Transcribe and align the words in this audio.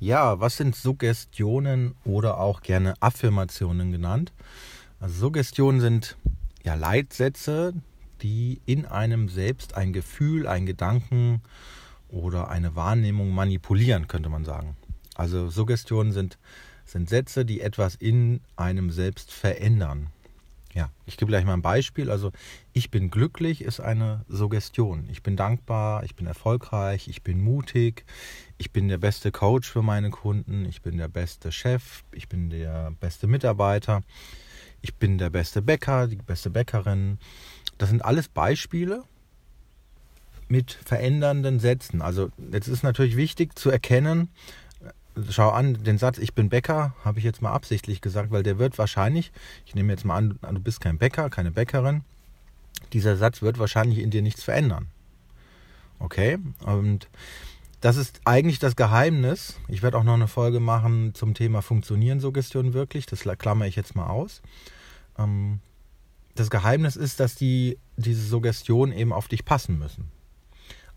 Ja, 0.00 0.38
was 0.38 0.56
sind 0.56 0.76
Suggestionen 0.76 1.96
oder 2.04 2.38
auch 2.38 2.62
gerne 2.62 2.94
Affirmationen 3.00 3.90
genannt? 3.90 4.32
Also 5.00 5.18
Suggestionen 5.18 5.80
sind 5.80 6.16
ja 6.62 6.74
Leitsätze, 6.74 7.74
die 8.22 8.60
in 8.64 8.86
einem 8.86 9.28
selbst 9.28 9.74
ein 9.74 9.92
Gefühl, 9.92 10.46
ein 10.46 10.66
Gedanken 10.66 11.42
oder 12.08 12.48
eine 12.48 12.76
Wahrnehmung 12.76 13.30
manipulieren, 13.30 14.06
könnte 14.06 14.28
man 14.28 14.44
sagen. 14.44 14.76
Also 15.16 15.50
Suggestionen 15.50 16.12
sind, 16.12 16.38
sind 16.84 17.08
Sätze, 17.08 17.44
die 17.44 17.60
etwas 17.60 17.96
in 17.96 18.40
einem 18.54 18.90
selbst 18.90 19.32
verändern. 19.32 20.10
Ja, 20.78 20.90
ich 21.06 21.16
gebe 21.16 21.28
gleich 21.28 21.44
mal 21.44 21.54
ein 21.54 21.62
Beispiel. 21.62 22.08
Also 22.08 22.30
ich 22.72 22.92
bin 22.92 23.10
glücklich 23.10 23.62
ist 23.62 23.80
eine 23.80 24.24
Suggestion. 24.28 25.08
Ich 25.10 25.24
bin 25.24 25.34
dankbar, 25.34 26.04
ich 26.04 26.14
bin 26.14 26.28
erfolgreich, 26.28 27.08
ich 27.08 27.24
bin 27.24 27.40
mutig, 27.40 28.04
ich 28.58 28.70
bin 28.70 28.86
der 28.86 28.98
beste 28.98 29.32
Coach 29.32 29.68
für 29.68 29.82
meine 29.82 30.10
Kunden, 30.10 30.64
ich 30.66 30.80
bin 30.80 30.96
der 30.96 31.08
beste 31.08 31.50
Chef, 31.50 32.04
ich 32.12 32.28
bin 32.28 32.48
der 32.48 32.92
beste 33.00 33.26
Mitarbeiter, 33.26 34.04
ich 34.80 34.94
bin 34.94 35.18
der 35.18 35.30
beste 35.30 35.62
Bäcker, 35.62 36.06
die 36.06 36.14
beste 36.14 36.48
Bäckerin. 36.48 37.18
Das 37.76 37.88
sind 37.88 38.04
alles 38.04 38.28
Beispiele 38.28 39.02
mit 40.46 40.70
verändernden 40.70 41.58
Sätzen. 41.58 42.02
Also 42.02 42.30
jetzt 42.52 42.68
ist 42.68 42.84
natürlich 42.84 43.16
wichtig 43.16 43.58
zu 43.58 43.68
erkennen, 43.68 44.28
schau 45.30 45.50
an, 45.50 45.74
den 45.82 45.98
Satz, 45.98 46.18
ich 46.18 46.34
bin 46.34 46.48
Bäcker, 46.48 46.94
habe 47.04 47.18
ich 47.18 47.24
jetzt 47.24 47.42
mal 47.42 47.52
absichtlich 47.52 48.00
gesagt, 48.00 48.30
weil 48.30 48.42
der 48.42 48.58
wird 48.58 48.78
wahrscheinlich, 48.78 49.32
ich 49.66 49.74
nehme 49.74 49.92
jetzt 49.92 50.04
mal 50.04 50.16
an, 50.16 50.38
du 50.40 50.60
bist 50.60 50.80
kein 50.80 50.98
Bäcker, 50.98 51.30
keine 51.30 51.50
Bäckerin, 51.50 52.02
dieser 52.92 53.16
Satz 53.16 53.42
wird 53.42 53.58
wahrscheinlich 53.58 53.98
in 53.98 54.10
dir 54.10 54.22
nichts 54.22 54.42
verändern. 54.42 54.88
Okay? 55.98 56.38
Und 56.64 57.08
das 57.80 57.96
ist 57.96 58.20
eigentlich 58.24 58.58
das 58.58 58.76
Geheimnis. 58.76 59.56
Ich 59.68 59.82
werde 59.82 59.98
auch 59.98 60.04
noch 60.04 60.14
eine 60.14 60.28
Folge 60.28 60.60
machen 60.60 61.14
zum 61.14 61.34
Thema 61.34 61.62
Funktionieren 61.62 62.20
Suggestion 62.20 62.72
wirklich. 62.72 63.06
Das 63.06 63.20
klammer 63.38 63.66
ich 63.66 63.76
jetzt 63.76 63.94
mal 63.94 64.08
aus. 64.08 64.42
Ähm, 65.16 65.60
das 66.34 66.50
Geheimnis 66.50 66.96
ist, 66.96 67.20
dass 67.20 67.34
die, 67.34 67.78
diese 67.96 68.26
Suggestionen 68.26 68.92
eben 68.96 69.12
auf 69.12 69.28
dich 69.28 69.44
passen 69.44 69.78
müssen. 69.78 70.10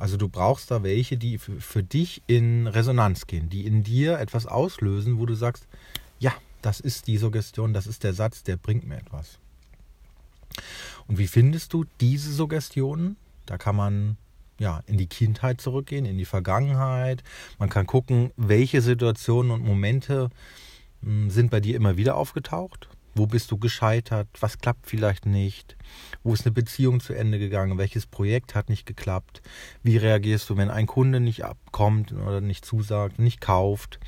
Also 0.01 0.17
du 0.17 0.29
brauchst 0.29 0.71
da 0.71 0.81
welche, 0.81 1.15
die 1.15 1.37
für 1.37 1.83
dich 1.83 2.23
in 2.25 2.65
Resonanz 2.65 3.27
gehen, 3.27 3.49
die 3.49 3.67
in 3.67 3.83
dir 3.83 4.17
etwas 4.17 4.47
auslösen, 4.47 5.19
wo 5.19 5.27
du 5.27 5.35
sagst, 5.35 5.67
ja, 6.17 6.33
das 6.63 6.79
ist 6.79 7.05
die 7.05 7.19
Suggestion, 7.19 7.71
das 7.71 7.85
ist 7.85 8.03
der 8.03 8.15
Satz, 8.15 8.41
der 8.41 8.57
bringt 8.57 8.87
mir 8.87 8.97
etwas. 8.97 9.37
Und 11.05 11.19
wie 11.19 11.27
findest 11.27 11.71
du 11.73 11.85
diese 11.99 12.33
Suggestionen? 12.33 13.15
Da 13.45 13.59
kann 13.59 13.75
man 13.75 14.17
ja 14.57 14.81
in 14.87 14.97
die 14.97 15.05
Kindheit 15.05 15.61
zurückgehen, 15.61 16.05
in 16.05 16.17
die 16.17 16.25
Vergangenheit. 16.25 17.21
Man 17.59 17.69
kann 17.69 17.85
gucken, 17.85 18.31
welche 18.37 18.81
Situationen 18.81 19.51
und 19.51 19.63
Momente 19.63 20.31
hm, 21.03 21.29
sind 21.29 21.51
bei 21.51 21.59
dir 21.59 21.75
immer 21.75 21.95
wieder 21.95 22.15
aufgetaucht. 22.15 22.89
Wo 23.13 23.27
bist 23.27 23.51
du 23.51 23.57
gescheitert? 23.57 24.27
Was 24.39 24.59
klappt 24.59 24.87
vielleicht 24.87 25.25
nicht? 25.25 25.75
Wo 26.23 26.33
ist 26.33 26.45
eine 26.45 26.53
Beziehung 26.53 27.01
zu 27.01 27.13
Ende 27.13 27.39
gegangen? 27.39 27.77
Welches 27.77 28.05
Projekt 28.05 28.55
hat 28.55 28.69
nicht 28.69 28.85
geklappt? 28.85 29.41
Wie 29.83 29.97
reagierst 29.97 30.49
du, 30.49 30.57
wenn 30.57 30.69
ein 30.69 30.87
Kunde 30.87 31.19
nicht 31.19 31.43
abkommt 31.43 32.13
oder 32.13 32.39
nicht 32.39 32.63
zusagt, 32.63 33.19
nicht 33.19 33.41
kauft? 33.41 33.99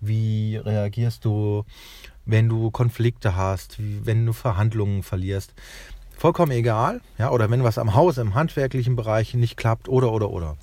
Wie 0.00 0.56
reagierst 0.56 1.24
du, 1.24 1.64
wenn 2.24 2.48
du 2.48 2.70
Konflikte 2.70 3.34
hast, 3.34 3.76
wenn 3.78 4.24
du 4.24 4.32
Verhandlungen 4.32 5.02
verlierst? 5.02 5.54
Vollkommen 6.16 6.52
egal, 6.52 7.00
ja, 7.18 7.30
oder 7.30 7.50
wenn 7.50 7.64
was 7.64 7.78
am 7.78 7.94
Haus, 7.94 8.16
im 8.16 8.34
handwerklichen 8.34 8.96
Bereich 8.96 9.34
nicht 9.34 9.56
klappt, 9.56 9.88
oder, 9.88 10.12
oder, 10.12 10.30
oder. 10.30 10.56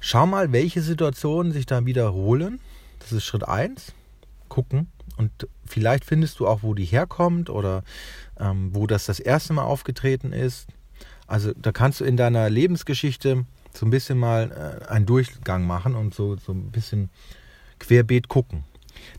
Schau 0.00 0.26
mal, 0.26 0.50
welche 0.50 0.82
Situationen 0.82 1.52
sich 1.52 1.66
da 1.66 1.84
wiederholen. 1.84 2.58
Das 3.00 3.12
ist 3.12 3.24
Schritt 3.24 3.46
1. 3.46 3.92
Gucken, 4.48 4.88
und 5.16 5.30
vielleicht 5.64 6.04
findest 6.04 6.40
du 6.40 6.46
auch, 6.46 6.62
wo 6.62 6.74
die 6.74 6.84
herkommt 6.84 7.50
oder 7.50 7.82
ähm, 8.38 8.70
wo 8.72 8.86
das 8.86 9.06
das 9.06 9.20
erste 9.20 9.52
Mal 9.52 9.64
aufgetreten 9.64 10.32
ist. 10.32 10.66
Also 11.26 11.52
da 11.54 11.72
kannst 11.72 12.00
du 12.00 12.04
in 12.04 12.16
deiner 12.16 12.50
Lebensgeschichte 12.50 13.44
so 13.74 13.86
ein 13.86 13.90
bisschen 13.90 14.18
mal 14.18 14.82
äh, 14.86 14.88
einen 14.88 15.06
Durchgang 15.06 15.66
machen 15.66 15.94
und 15.94 16.14
so, 16.14 16.36
so 16.36 16.52
ein 16.52 16.70
bisschen 16.70 17.10
querbeet 17.78 18.28
gucken. 18.28 18.64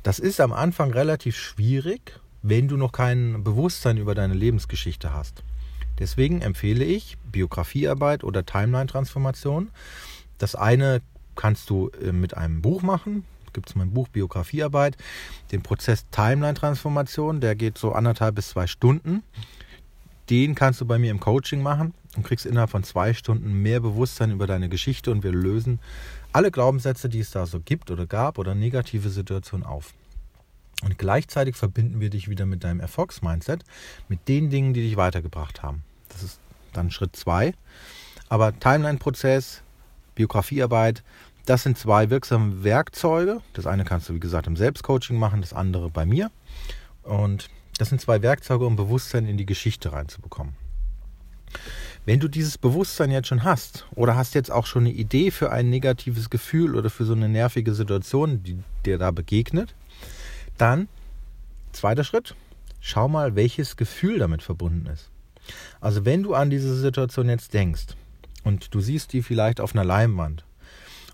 Das 0.04 0.20
ist 0.20 0.40
am 0.40 0.54
Anfang 0.54 0.92
relativ 0.92 1.36
schwierig, 1.36 2.20
wenn 2.42 2.68
du 2.68 2.78
noch 2.78 2.92
kein 2.92 3.44
Bewusstsein 3.44 3.98
über 3.98 4.16
deine 4.16 4.34
Lebensgeschichte 4.34 5.14
hast. 5.14 5.44
Deswegen 6.00 6.42
empfehle 6.42 6.84
ich 6.84 7.18
Biografiearbeit 7.32 8.24
oder 8.24 8.46
Timeline-Transformation. 8.46 9.70
Das 10.38 10.56
eine 10.56 11.02
kannst 11.36 11.70
du 11.70 11.90
äh, 12.02 12.12
mit 12.12 12.36
einem 12.36 12.62
Buch 12.62 12.82
machen, 12.82 13.26
gibt 13.54 13.70
es 13.70 13.76
mein 13.76 13.92
Buch 13.92 14.08
Biografiearbeit, 14.08 14.98
den 15.52 15.62
Prozess 15.62 16.06
Timeline-Transformation, 16.12 17.42
der 17.42 17.56
geht 17.56 17.78
so 17.78 17.92
anderthalb 17.94 18.36
bis 18.36 18.50
zwei 18.50 18.68
Stunden. 18.68 19.24
Den 20.30 20.56
kannst 20.56 20.82
du 20.82 20.86
bei 20.86 20.98
mir 20.98 21.12
im 21.12 21.20
Coaching 21.20 21.62
machen 21.62 21.94
und 22.16 22.24
kriegst 22.24 22.46
innerhalb 22.46 22.70
von 22.70 22.84
zwei 22.84 23.14
Stunden 23.14 23.54
mehr 23.62 23.80
Bewusstsein 23.80 24.32
über 24.32 24.48
deine 24.48 24.70
Geschichte 24.70 25.12
und 25.12 25.24
wir 25.24 25.32
lösen 25.32 25.80
alle 26.32 26.52
Glaubenssätze, 26.52 27.10
die 27.10 27.20
es 27.20 27.32
da 27.32 27.46
so 27.46 27.60
gibt 27.60 27.92
oder 27.92 28.06
gab 28.06 28.38
oder 28.38 28.56
negative 28.56 29.10
Situationen 29.10 29.66
auf. 29.66 29.94
Und 30.84 30.98
gleichzeitig 30.98 31.56
verbinden 31.56 32.00
wir 32.00 32.10
dich 32.10 32.28
wieder 32.28 32.46
mit 32.46 32.64
deinem 32.64 32.80
Erfolgsmindset, 32.80 33.64
mit 34.10 34.28
den 34.28 34.50
Dingen, 34.50 34.74
die 34.74 34.82
dich 34.82 34.98
weitergebracht 34.98 35.64
haben. 35.64 35.84
Das 36.10 36.24
ist 36.24 36.40
dann 36.74 36.92
Schritt 36.92 37.16
zwei. 37.16 37.54
Aber 38.30 38.58
Timeline-Prozess, 38.60 39.62
Biografiearbeit, 40.16 41.04
das 41.46 41.64
sind 41.64 41.78
zwei 41.78 42.10
wirksame 42.10 42.64
Werkzeuge. 42.64 43.42
Das 43.54 43.68
eine 43.68 43.84
kannst 43.84 44.10
du, 44.10 44.14
wie 44.14 44.20
gesagt, 44.20 44.48
im 44.48 44.56
Selbstcoaching 44.56 45.18
machen, 45.18 45.42
das 45.42 45.54
andere 45.54 45.90
bei 45.90 46.06
mir. 46.06 46.32
Und 47.04 47.50
das 47.78 47.90
sind 47.90 48.00
zwei 48.00 48.22
Werkzeuge, 48.22 48.66
um 48.66 48.76
Bewusstsein 48.76 49.26
in 49.26 49.38
die 49.38 49.46
Geschichte 49.46 49.92
reinzubekommen. 49.92 50.56
Wenn 52.06 52.20
du 52.20 52.28
dieses 52.28 52.58
Bewusstsein 52.58 53.12
jetzt 53.12 53.28
schon 53.28 53.44
hast 53.44 53.86
oder 53.96 54.16
hast 54.16 54.36
jetzt 54.36 54.52
auch 54.52 54.66
schon 54.66 54.84
eine 54.84 54.94
Idee 54.94 55.32
für 55.32 55.52
ein 55.52 55.70
negatives 55.70 56.30
Gefühl 56.30 56.76
oder 56.76 56.90
für 56.90 57.06
so 57.06 57.14
eine 57.14 57.30
nervige 57.30 57.74
Situation, 57.74 58.44
die 58.44 58.58
dir 58.86 58.98
da 58.98 59.12
begegnet, 59.12 59.74
dann 60.58 60.88
zweiter 61.72 62.04
Schritt, 62.04 62.36
schau 62.82 63.08
mal, 63.08 63.36
welches 63.36 63.78
Gefühl 63.78 64.20
damit 64.20 64.44
verbunden 64.44 64.88
ist. 64.88 65.10
Also 65.80 66.06
wenn 66.06 66.24
du 66.24 66.34
an 66.34 66.50
diese 66.50 66.76
Situation 66.76 67.30
jetzt 67.30 67.54
denkst 67.54 67.96
und 68.44 68.74
du 68.74 68.82
siehst 68.82 69.14
die 69.14 69.22
vielleicht 69.22 69.62
auf 69.62 69.74
einer 69.74 69.86
Leinwand 69.86 70.46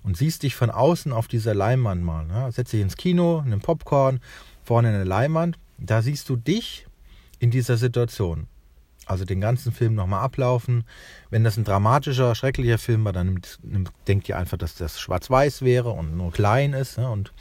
und 0.03 0.17
siehst 0.17 0.43
dich 0.43 0.55
von 0.55 0.69
außen 0.69 1.11
auf 1.11 1.27
dieser 1.27 1.53
Leinwand 1.53 2.03
mal. 2.03 2.25
Ne? 2.25 2.51
Setz 2.51 2.71
dich 2.71 2.81
ins 2.81 2.97
Kino, 2.97 3.43
nimm 3.45 3.59
Popcorn, 3.59 4.19
vorne 4.63 4.89
eine 4.89 5.03
Leinwand. 5.03 5.57
Da 5.77 6.01
siehst 6.01 6.29
du 6.29 6.35
dich 6.35 6.87
in 7.39 7.51
dieser 7.51 7.77
Situation. 7.77 8.47
Also 9.05 9.25
den 9.25 9.41
ganzen 9.41 9.71
Film 9.71 9.95
nochmal 9.95 10.21
ablaufen. 10.21 10.83
Wenn 11.31 11.43
das 11.43 11.57
ein 11.57 11.63
dramatischer, 11.63 12.35
schrecklicher 12.35 12.77
Film 12.77 13.05
war, 13.05 13.13
dann 13.13 13.27
nimmt, 13.27 13.59
nimmt, 13.63 13.91
denkt 14.07 14.29
ihr 14.29 14.38
einfach, 14.38 14.57
dass 14.57 14.75
das 14.75 14.99
schwarz-weiß 14.99 15.63
wäre 15.63 15.89
und 15.89 16.15
nur 16.15 16.31
klein 16.31 16.73
ist. 16.73 16.99
Ne? 16.99 17.09
Und 17.09 17.33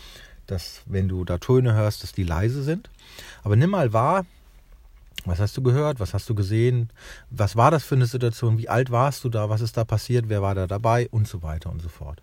dass, 0.47 0.81
wenn 0.87 1.09
du 1.09 1.25
da 1.25 1.37
Töne 1.37 1.75
hörst, 1.75 2.03
dass 2.03 2.13
die 2.13 2.23
leise 2.25 2.63
sind. 2.63 2.89
Aber 3.43 3.55
nimm 3.55 3.71
mal 3.71 3.93
wahr, 3.93 4.25
was 5.27 5.41
hast 5.41 5.57
du 5.59 5.63
gehört? 5.63 6.01
Was 6.01 6.15
hast 6.15 6.29
du 6.31 6.35
gesehen? 6.35 6.89
Was 7.29 7.55
war 7.55 7.71
das 7.71 7.85
für 7.85 7.97
eine 7.97 8.07
Situation? 8.07 8.57
Wie 8.57 8.71
alt 8.71 8.91
warst 8.91 9.25
du 9.25 9.29
da? 9.29 9.51
Was 9.51 9.61
ist 9.61 9.77
da 9.77 9.85
passiert? 9.85 10.29
Wer 10.29 10.41
war 10.41 10.55
da 10.55 10.67
dabei? 10.67 11.09
Und 11.11 11.29
so 11.29 11.43
weiter 11.43 11.71
und 11.71 11.83
so 11.83 11.91
fort. 11.91 12.23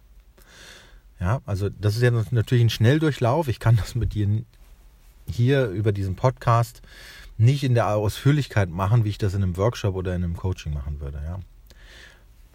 Ja, 1.20 1.42
also 1.46 1.70
das 1.70 1.96
ist 1.96 2.02
ja 2.02 2.12
natürlich 2.12 2.64
ein 2.64 2.70
Schnelldurchlauf. 2.70 3.48
Ich 3.48 3.60
kann 3.60 3.78
das 3.78 3.96
mit 3.96 4.14
dir 4.14 4.44
hier 5.28 5.68
über 5.68 5.92
diesen 5.92 6.16
Podcast 6.16 6.82
nicht 7.38 7.64
in 7.64 7.74
der 7.74 7.90
Ausführlichkeit 7.90 8.70
machen, 8.70 9.04
wie 9.04 9.10
ich 9.10 9.18
das 9.18 9.34
in 9.34 9.44
einem 9.44 9.58
Workshop 9.58 9.96
oder 9.96 10.16
in 10.16 10.24
einem 10.24 10.38
Coaching 10.38 10.74
machen 10.74 11.00
würde. 11.02 11.22
Ja. 11.26 11.40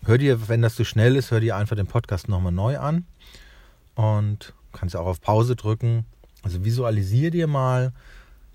Hör 0.05 0.19
dir, 0.19 0.49
wenn 0.49 0.63
das 0.63 0.77
zu 0.77 0.85
schnell 0.85 1.17
ist, 1.17 1.31
hör 1.31 1.41
dir 1.41 1.57
einfach 1.57 1.77
den 1.77 1.87
Podcast 1.87 2.29
nochmal 2.29 2.53
neu 2.53 2.79
an 2.79 3.05
und 3.95 4.55
kannst 4.73 4.97
auch 4.97 5.07
auf 5.07 5.21
Pause 5.21 5.57
drücken. 5.57 6.07
Also 6.43 6.65
visualisiere 6.65 7.31
dir 7.31 7.47
mal 7.47 7.93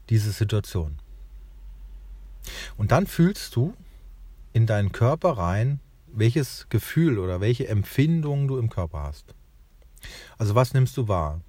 diese 0.09 0.31
Situation. 0.31 0.97
Und 2.77 2.91
dann 2.91 3.05
fühlst 3.05 3.55
du 3.55 3.75
in 4.53 4.65
deinen 4.65 4.91
Körper 4.91 5.37
rein, 5.37 5.79
welches 6.07 6.67
Gefühl 6.69 7.19
oder 7.19 7.41
welche 7.41 7.67
Empfindungen 7.67 8.47
du 8.47 8.57
im 8.57 8.69
Körper 8.69 9.03
hast. 9.03 9.35
Also 10.37 10.55
was 10.55 10.73
nimmst 10.73 10.97
du 10.97 11.07
wahr? 11.07 11.41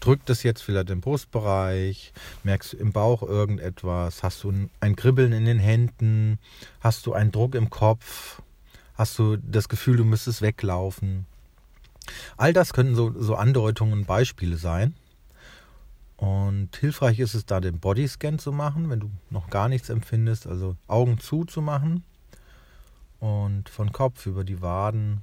Drückt 0.00 0.30
es 0.30 0.42
jetzt 0.42 0.62
vielleicht 0.62 0.90
im 0.90 1.00
Brustbereich? 1.00 2.12
Merkst 2.42 2.72
du 2.72 2.76
im 2.78 2.92
Bauch 2.92 3.22
irgendetwas? 3.22 4.22
Hast 4.22 4.42
du 4.42 4.52
ein 4.80 4.96
Kribbeln 4.96 5.32
in 5.32 5.44
den 5.44 5.60
Händen? 5.60 6.38
Hast 6.80 7.06
du 7.06 7.12
einen 7.12 7.30
Druck 7.30 7.54
im 7.54 7.70
Kopf? 7.70 8.42
Hast 8.94 9.18
du 9.18 9.36
das 9.36 9.68
Gefühl, 9.68 9.96
du 9.96 10.04
müsstest 10.04 10.42
weglaufen? 10.42 11.26
All 12.36 12.52
das 12.52 12.72
könnten 12.72 12.96
so, 12.96 13.14
so 13.16 13.36
Andeutungen 13.36 13.92
und 13.92 14.06
Beispiele 14.06 14.56
sein. 14.56 14.94
Und 16.16 16.76
hilfreich 16.76 17.18
ist 17.18 17.34
es 17.34 17.46
da, 17.46 17.60
den 17.60 17.80
Bodyscan 17.80 18.38
zu 18.38 18.52
machen, 18.52 18.90
wenn 18.90 19.00
du 19.00 19.10
noch 19.30 19.50
gar 19.50 19.68
nichts 19.68 19.88
empfindest, 19.88 20.46
also 20.46 20.76
Augen 20.86 21.18
zu 21.18 21.44
zu 21.44 21.60
machen 21.60 22.04
und 23.18 23.68
von 23.68 23.92
Kopf 23.92 24.26
über 24.26 24.44
die 24.44 24.62
Waden 24.62 25.22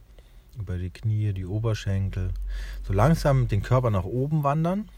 über 0.59 0.77
die 0.77 0.89
Knie, 0.89 1.33
die 1.33 1.45
Oberschenkel. 1.45 2.29
So 2.83 2.93
langsam 2.93 3.47
den 3.47 3.61
Körper 3.61 3.89
nach 3.89 4.03
oben 4.03 4.43
wandern, 4.43 4.89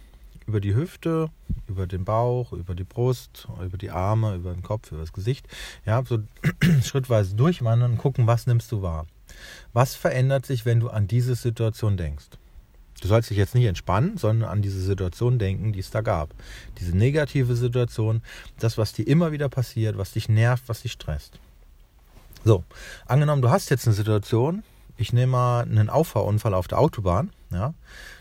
über 0.48 0.60
die 0.60 0.76
Hüfte, 0.76 1.30
über 1.68 1.88
den 1.88 2.04
Bauch, 2.04 2.52
über 2.52 2.76
die 2.76 2.84
Brust, 2.84 3.48
über 3.64 3.78
die 3.78 3.92
Arme, 3.92 4.36
über 4.36 4.54
den 4.54 4.64
Kopf, 4.64 4.92
über 4.92 5.02
das 5.02 5.14
Gesicht. 5.14 5.48
Ja, 5.86 6.04
so 6.06 6.20
schrittweise 6.84 7.36
durchwandern 7.36 7.92
und 7.94 7.98
gucken, 7.98 8.28
was 8.28 8.48
nimmst 8.48 8.72
du 8.72 8.82
wahr. 8.82 9.06
Was 9.74 9.96
verändert 9.96 10.46
sich, 10.46 10.66
wenn 10.66 10.80
du 10.80 10.90
an 10.90 11.08
diese 11.08 11.36
Situation 11.36 11.98
denkst? 11.98 12.26
Du 13.02 13.08
sollst 13.08 13.30
dich 13.32 13.38
jetzt 13.38 13.56
nicht 13.56 13.66
entspannen, 13.66 14.18
sondern 14.18 14.50
an 14.50 14.62
diese 14.62 14.80
Situation 14.80 15.40
denken, 15.40 15.74
die 15.74 15.80
es 15.80 15.90
da 15.90 16.02
gab. 16.02 16.36
Diese 16.80 16.96
negative 16.96 17.56
Situation, 17.56 18.22
das, 18.60 18.78
was 18.78 18.94
dir 18.94 19.08
immer 19.08 19.32
wieder 19.32 19.50
passiert, 19.50 19.98
was 19.98 20.12
dich 20.12 20.30
nervt, 20.30 20.64
was 20.68 20.84
dich 20.84 20.92
stresst. 20.92 21.40
So, 22.44 22.64
angenommen, 23.08 23.42
du 23.42 23.50
hast 23.50 23.70
jetzt 23.70 23.88
eine 23.88 23.96
Situation, 23.96 24.64
ich 25.02 25.14
nehme 25.14 25.34
mal 25.34 25.62
einen 25.62 25.90
Auffahrunfall 25.90 26.54
auf 26.54 26.68
der 26.68 26.80
Autobahn, 26.80 27.32
ja, 27.52 27.70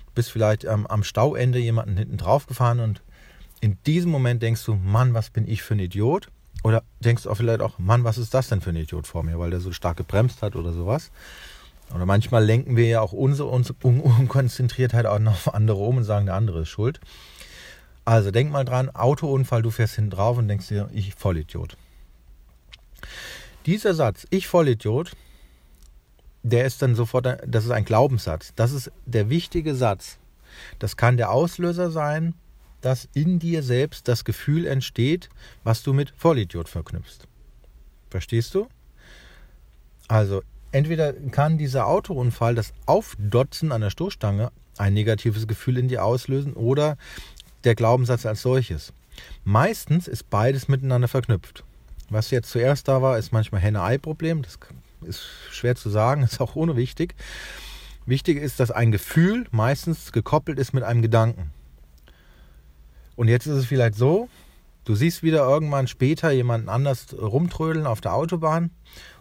du 0.07 0.13
bist 0.15 0.31
vielleicht 0.31 0.65
ähm, 0.65 0.87
am 0.87 1.05
Stauende 1.05 1.59
jemanden 1.59 1.97
hinten 1.97 2.17
drauf 2.17 2.47
gefahren 2.47 2.81
und 2.81 3.03
in 3.61 3.79
diesem 3.87 4.11
Moment 4.11 4.43
denkst 4.43 4.65
du, 4.65 4.75
Mann, 4.75 5.15
was 5.15 5.31
bin 5.31 5.47
ich 5.47 5.63
für 5.63 5.75
ein 5.75 5.81
Idiot? 5.81 6.29
Oder 6.63 6.83
denkst 7.01 7.25
du 7.25 7.31
auch 7.31 7.37
vielleicht 7.37 7.61
auch, 7.61 7.79
Mann, 7.79 8.05
was 8.05 8.19
ist 8.19 8.35
das 8.35 8.49
denn 8.49 8.61
für 8.61 8.71
ein 8.71 8.77
Idiot 8.77 9.07
vor 9.07 9.23
mir, 9.23 9.39
weil 9.39 9.51
der 9.51 9.61
so 9.61 9.73
stark 9.73 9.97
gebremst 9.97 10.43
hat 10.43 10.57
oder 10.57 10.73
sowas. 10.73 11.11
Oder 11.95 12.07
manchmal 12.07 12.45
lenken 12.45 12.77
wir 12.77 12.87
ja 12.87 13.01
auch 13.01 13.13
unsere, 13.13 13.49
unsere 13.49 13.77
Unkonzentriertheit 13.83 15.07
auch 15.07 15.19
noch 15.19 15.33
auf 15.33 15.55
andere 15.55 15.79
um 15.79 15.99
und 15.99 16.05
sagen, 16.05 16.27
der 16.27 16.35
andere 16.35 16.63
ist 16.63 16.69
schuld. 16.69 17.01
Also 18.05 18.31
denk 18.31 18.51
mal 18.51 18.65
dran, 18.65 18.91
Autounfall, 18.91 19.63
du 19.63 19.71
fährst 19.71 19.97
hinten 19.97 20.11
drauf 20.11 20.39
und 20.39 20.49
denkst 20.49 20.69
dir, 20.69 20.89
ich 20.93 21.15
Vollidiot. 21.15 21.77
Dieser 23.67 23.95
Satz, 23.95 24.27
ich 24.31 24.47
Vollidiot, 24.47 25.13
der 26.43 26.65
ist 26.65 26.83
dann 26.83 26.95
sofort, 26.95 27.27
das 27.47 27.65
ist 27.65 27.71
ein 27.71 27.85
Glaubenssatz. 27.85 28.53
Das 28.57 28.73
ist 28.73 28.91
der 29.07 29.29
wichtige 29.31 29.75
Satz. 29.75 30.19
Das 30.79 30.97
kann 30.97 31.17
der 31.17 31.31
Auslöser 31.31 31.91
sein, 31.91 32.35
dass 32.81 33.09
in 33.15 33.39
dir 33.39 33.63
selbst 33.63 34.09
das 34.09 34.25
Gefühl 34.25 34.67
entsteht, 34.67 35.29
was 35.65 35.83
du 35.83 35.93
mit 35.93 36.13
Vollidiot 36.17 36.69
verknüpfst. 36.69 37.27
Verstehst 38.09 38.55
du? 38.55 38.69
Also, 40.09 40.43
entweder 40.73 41.13
kann 41.13 41.59
dieser 41.59 41.87
Autounfall, 41.87 42.55
das 42.55 42.73
Aufdotzen 42.87 43.71
an 43.71 43.83
der 43.83 43.91
Stoßstange, 43.91 44.51
ein 44.79 44.95
negatives 44.95 45.47
Gefühl 45.47 45.77
in 45.77 45.89
dir 45.89 46.05
auslösen 46.05 46.55
oder 46.55 46.97
der 47.65 47.75
Glaubenssatz 47.75 48.25
als 48.25 48.43
solches. 48.43 48.93
Meistens 49.45 50.09
ist 50.09 50.31
beides 50.31 50.69
miteinander 50.69 51.09
verknüpft. 51.09 51.65
Was 52.09 52.31
jetzt 52.31 52.51
zuerst 52.51 52.89
da 52.89 53.03
war, 53.03 53.19
ist 53.19 53.33
manchmal 53.33 53.61
Henne-Ei-Problem. 53.61 54.43
Das 54.43 54.59
ist 55.03 55.23
schwer 55.51 55.77
zu 55.77 55.91
sagen, 55.91 56.23
ist 56.25 56.41
auch 56.41 56.57
unwichtig. 56.57 57.15
Wichtig 58.07 58.39
ist, 58.39 58.61
dass 58.61 58.71
ein 58.71 58.93
Gefühl 58.93 59.47
meistens 59.51 60.13
gekoppelt 60.13 60.59
ist 60.59 60.73
mit 60.73 60.83
einem 60.83 61.03
Gedanken. 61.03 61.53
Und 63.17 63.29
jetzt 63.29 63.47
ist 63.47 63.57
es 63.57 63.67
vielleicht 63.67 63.95
so, 63.95 64.29
du 64.85 64.95
siehst 64.95 65.23
wieder 65.23 65.41
irgendwann 65.41 65.87
später 65.87 66.31
jemanden 66.31 66.69
anders 66.69 67.09
rumtrödeln 67.13 67.87
auf 67.87 68.01
der 68.01 68.15
Autobahn 68.15 68.71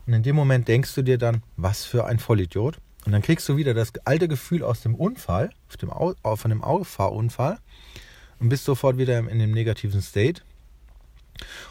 und 0.07 0.13
in 0.13 0.23
dem 0.23 0.35
Moment 0.35 0.67
denkst 0.67 0.95
du 0.95 1.01
dir 1.01 1.17
dann, 1.17 1.43
was 1.57 1.85
für 1.85 2.05
ein 2.05 2.17
Vollidiot. 2.17 2.77
Und 3.05 3.11
dann 3.11 3.21
kriegst 3.21 3.47
du 3.47 3.57
wieder 3.57 3.73
das 3.73 3.91
alte 4.05 4.27
Gefühl 4.27 4.63
aus 4.63 4.81
dem 4.81 4.95
Unfall, 4.95 5.51
dem, 5.81 5.89
von 5.89 6.49
dem 6.49 6.63
Auffahrunfall 6.63 7.59
und 8.39 8.49
bist 8.49 8.65
sofort 8.65 8.97
wieder 8.97 9.19
in 9.19 9.39
dem 9.39 9.51
negativen 9.51 10.01
State. 10.01 10.41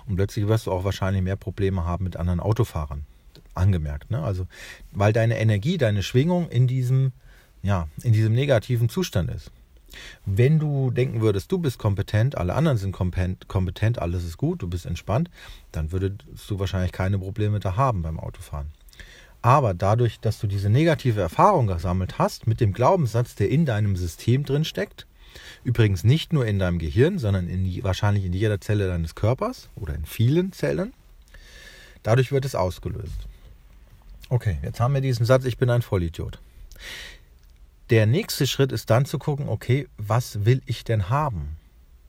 Und 0.07 0.17
plötzlich 0.17 0.47
wirst 0.49 0.67
du 0.67 0.73
auch 0.73 0.85
wahrscheinlich 0.85 1.23
mehr 1.23 1.37
Probleme 1.37 1.85
haben 1.85 2.05
mit 2.05 2.17
anderen 2.17 2.41
Autofahrern. 2.41 3.07
Angemerkt, 3.59 4.11
ne? 4.11 4.23
Also, 4.23 4.47
weil 4.93 5.13
deine 5.13 5.39
Energie, 5.39 5.79
deine 5.79 6.03
Schwingung 6.03 6.49
in 6.49 6.67
diesem, 6.67 7.13
ja, 7.63 7.89
in 8.03 8.13
diesem 8.13 8.33
negativen 8.33 8.89
Zustand 8.89 9.31
ist. 9.31 9.51
Wenn 10.27 10.59
du 10.59 10.91
denken 10.91 11.21
würdest, 11.21 11.51
du 11.51 11.59
bist 11.59 11.79
kompetent, 11.79 12.37
alle 12.37 12.55
anderen 12.55 12.79
sind 12.79 12.93
kompetent, 12.93 13.99
alles 13.99 14.25
ist 14.25 14.37
gut, 14.37 14.63
du 14.63 14.69
bist 14.69 14.87
entspannt, 14.87 15.31
dann 15.73 15.93
würdest 15.93 16.21
du 16.49 16.59
wahrscheinlich 16.59 16.93
keine 16.93 17.19
Probleme 17.19 17.59
da 17.59 17.77
haben 17.77 18.03
beim 18.03 18.21
Autofahren. 18.21 18.69
Aber 19.41 19.73
dadurch, 19.73 20.21
dass 20.21 20.41
du 20.41 20.47
diese 20.47 20.69
negative 20.69 21.21
Erfahrung 21.21 21.69
gesammelt 21.69 22.19
hast 22.19 22.47
mit 22.47 22.61
dem 22.61 22.73
Glaubenssatz, 22.73 23.35
der 23.35 23.49
in 23.51 23.67
deinem 23.67 23.97
System 23.97 24.45
drin 24.45 24.65
steckt, 24.65 25.07
übrigens 25.65 26.05
nicht 26.05 26.33
nur 26.33 26.47
in 26.47 26.59
deinem 26.59 26.79
Gehirn, 26.79 27.19
sondern 27.19 27.49
in, 27.49 27.83
wahrscheinlich 27.85 28.25
in 28.25 28.33
jeder 28.33 28.61
Zelle 28.61 28.89
deines 28.89 29.15
Körpers 29.15 29.69
oder 29.77 29.95
in 29.95 30.05
vielen 30.05 30.53
Zellen, 30.53 30.93
dadurch 32.03 32.33
wird 32.33 32.45
es 32.45 32.55
ausgelöst. 32.55 33.27
Okay, 34.31 34.59
jetzt 34.63 34.79
haben 34.81 34.93
wir 34.93 35.01
diesen 35.01 35.25
Satz, 35.25 35.45
ich 35.45 35.57
bin 35.57 35.71
ein 35.71 35.83
Vollidiot. 35.83 36.41
Der 37.91 38.05
nächste 38.05 38.47
Schritt 38.47 38.73
ist 38.73 38.91
dann 38.91 39.07
zu 39.07 39.19
gucken, 39.19 39.49
okay, 39.49 39.89
was 39.97 40.45
will 40.45 40.61
ich 40.67 40.85
denn 40.85 41.09
haben? 41.09 41.57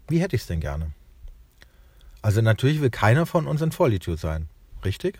Wie 0.09 0.19
hätte 0.19 0.35
ich 0.35 0.41
es 0.41 0.47
denn 0.47 0.59
gerne? 0.59 0.91
Also 2.21 2.41
natürlich 2.41 2.81
will 2.81 2.89
keiner 2.89 3.25
von 3.25 3.47
uns 3.47 3.61
ein 3.61 3.71
Vollidiot 3.71 4.19
sein, 4.19 4.49
richtig? 4.83 5.19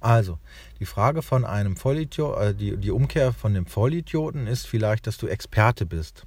Also, 0.00 0.38
die 0.80 0.86
Frage 0.86 1.22
von 1.22 1.44
einem 1.44 1.76
Vollidiot, 1.76 2.38
äh, 2.38 2.54
die, 2.54 2.76
die 2.76 2.90
Umkehr 2.90 3.32
von 3.32 3.54
dem 3.54 3.66
Vollidioten 3.66 4.46
ist 4.46 4.66
vielleicht, 4.66 5.06
dass 5.06 5.18
du 5.18 5.28
Experte 5.28 5.86
bist, 5.86 6.24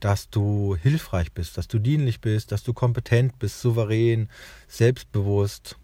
dass 0.00 0.28
du 0.28 0.76
hilfreich 0.76 1.32
bist, 1.32 1.56
dass 1.56 1.66
du 1.66 1.78
dienlich 1.78 2.20
bist, 2.20 2.52
dass 2.52 2.62
du 2.62 2.74
kompetent 2.74 3.38
bist, 3.38 3.60
souverän, 3.60 4.28
selbstbewusst. 4.68 5.76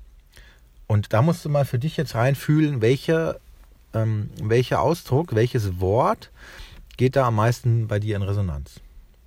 Und 0.91 1.13
da 1.13 1.23
musst 1.23 1.45
du 1.45 1.49
mal 1.49 1.65
für 1.65 1.79
dich 1.79 1.97
jetzt 1.97 2.17
reinfühlen, 2.17 2.81
welcher, 2.81 3.39
ähm, 3.95 4.29
welcher 4.43 4.83
Ausdruck, 4.83 5.37
welches 5.37 5.79
Wort 5.79 6.33
geht 6.97 7.15
da 7.15 7.29
am 7.29 7.37
meisten 7.37 7.87
bei 7.87 8.01
dir 8.01 8.17
in 8.17 8.23
Resonanz? 8.23 8.81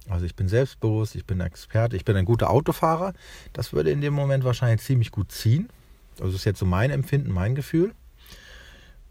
Also 0.09 0.25
ich 0.25 0.35
bin 0.35 0.49
selbstbewusst, 0.49 1.15
ich 1.15 1.25
bin 1.25 1.39
Experte, 1.39 1.95
ich 1.95 2.03
bin 2.03 2.17
ein 2.17 2.25
guter 2.25 2.49
Autofahrer. 2.49 3.13
Das 3.53 3.71
würde 3.71 3.91
in 3.91 4.01
dem 4.01 4.13
Moment 4.13 4.43
wahrscheinlich 4.43 4.81
ziemlich 4.81 5.11
gut 5.11 5.31
ziehen. 5.31 5.69
Also 6.15 6.33
das 6.33 6.41
ist 6.41 6.43
jetzt 6.43 6.59
so 6.59 6.65
mein 6.65 6.91
Empfinden, 6.91 7.31
mein 7.31 7.55
Gefühl. 7.55 7.93